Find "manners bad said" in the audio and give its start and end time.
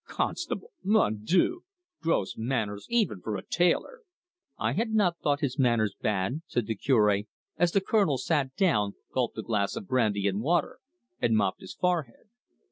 5.59-6.65